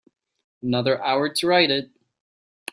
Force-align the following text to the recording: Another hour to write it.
Another 0.63 0.99
hour 1.03 1.29
to 1.31 1.45
write 1.45 1.69
it. 1.69 1.91